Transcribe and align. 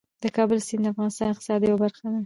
د 0.23 0.25
کابل 0.37 0.59
سیند 0.67 0.83
د 0.85 0.91
افغانستان 0.93 1.25
د 1.27 1.31
اقتصاد 1.31 1.61
یوه 1.63 1.77
برخه 1.83 2.07
ده. 2.13 2.19